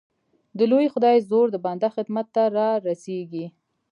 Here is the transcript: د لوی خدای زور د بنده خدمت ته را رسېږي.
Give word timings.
د 0.57 0.59
لوی 0.71 0.85
خدای 0.93 1.17
زور 1.29 1.47
د 1.51 1.57
بنده 1.65 1.87
خدمت 1.95 2.27
ته 2.35 2.43
را 2.57 2.69
رسېږي. 2.87 3.45